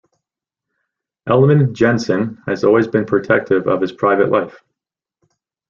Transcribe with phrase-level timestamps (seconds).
[1.29, 4.63] Ellemann-Jensen has always been protective of his private life.